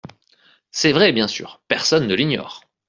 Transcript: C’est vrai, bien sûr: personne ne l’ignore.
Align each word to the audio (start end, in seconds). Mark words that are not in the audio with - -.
C’est 0.71 0.93
vrai, 0.93 1.11
bien 1.13 1.27
sûr: 1.27 1.61
personne 1.67 2.07
ne 2.07 2.15
l’ignore. 2.15 2.63